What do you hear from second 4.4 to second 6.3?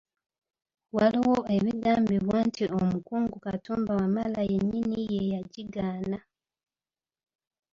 yennyini ye yagigaana.